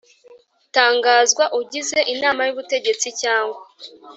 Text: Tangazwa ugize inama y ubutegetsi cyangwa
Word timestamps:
Tangazwa 0.75 1.43
ugize 1.59 1.99
inama 2.13 2.41
y 2.47 2.51
ubutegetsi 2.53 3.07
cyangwa 3.21 3.59